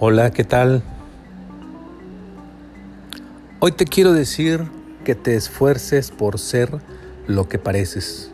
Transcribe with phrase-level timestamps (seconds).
[0.00, 0.84] Hola, ¿qué tal?
[3.58, 4.62] Hoy te quiero decir
[5.04, 6.70] que te esfuerces por ser
[7.26, 8.30] lo que pareces.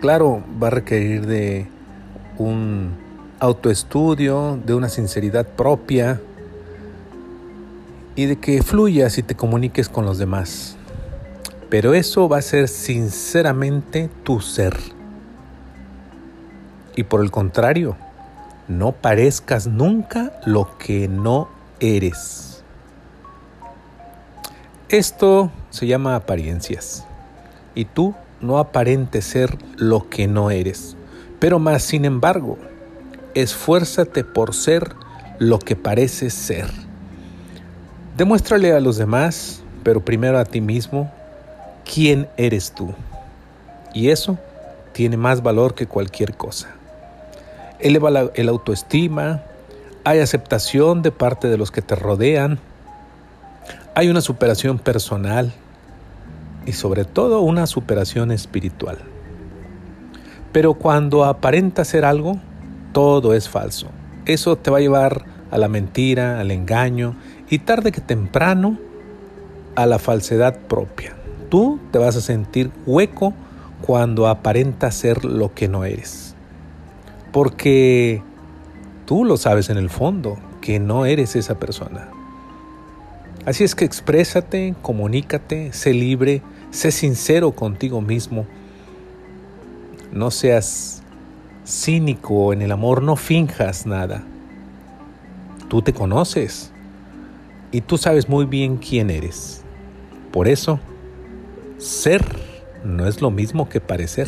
[0.00, 1.68] Claro, va a requerir de
[2.38, 2.96] un
[3.38, 6.20] autoestudio, de una sinceridad propia
[8.16, 10.76] y de que fluyas y te comuniques con los demás.
[11.70, 14.76] Pero eso va a ser sinceramente tu ser.
[16.96, 17.96] Y por el contrario,
[18.68, 21.48] no parezcas nunca lo que no
[21.80, 22.62] eres.
[24.90, 27.06] Esto se llama apariencias.
[27.74, 30.96] Y tú no aparentes ser lo que no eres.
[31.38, 32.58] Pero más, sin embargo,
[33.34, 34.94] esfuérzate por ser
[35.38, 36.70] lo que pareces ser.
[38.16, 41.10] Demuéstrale a los demás, pero primero a ti mismo,
[41.84, 42.92] quién eres tú.
[43.94, 44.38] Y eso
[44.92, 46.77] tiene más valor que cualquier cosa
[47.80, 49.42] eleva la, el autoestima,
[50.04, 52.58] hay aceptación de parte de los que te rodean,
[53.94, 55.52] hay una superación personal
[56.66, 58.98] y sobre todo una superación espiritual.
[60.52, 62.38] Pero cuando aparenta ser algo,
[62.92, 63.88] todo es falso.
[64.24, 67.16] Eso te va a llevar a la mentira, al engaño
[67.50, 68.78] y tarde que temprano
[69.74, 71.16] a la falsedad propia.
[71.50, 73.34] Tú te vas a sentir hueco
[73.82, 76.28] cuando aparenta ser lo que no eres
[77.38, 78.20] porque
[79.06, 82.08] tú lo sabes en el fondo, que no eres esa persona.
[83.46, 88.44] Así es que exprésate, comunícate, sé libre, sé sincero contigo mismo.
[90.10, 91.04] No seas
[91.64, 94.24] cínico en el amor, no finjas nada.
[95.68, 96.72] Tú te conoces
[97.70, 99.62] y tú sabes muy bien quién eres.
[100.32, 100.80] Por eso,
[101.76, 102.24] ser
[102.82, 104.26] no es lo mismo que parecer.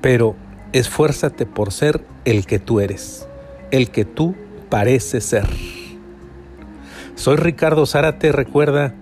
[0.00, 0.34] Pero
[0.72, 3.28] Esfuérzate por ser el que tú eres,
[3.70, 4.34] el que tú
[4.70, 5.46] pareces ser.
[7.14, 8.94] Soy Ricardo Zárate, recuerda,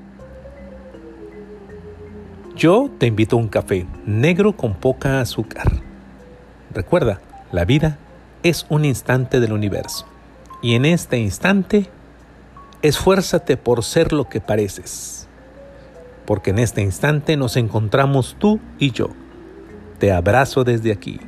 [2.56, 5.70] yo te invito a un café negro con poca azúcar.
[6.74, 7.20] Recuerda,
[7.52, 7.98] la vida
[8.42, 10.06] es un instante del universo
[10.62, 11.88] y en este instante
[12.82, 15.28] esfuérzate por ser lo que pareces,
[16.26, 19.10] porque en este instante nos encontramos tú y yo.
[20.00, 21.20] Te abrazo desde aquí.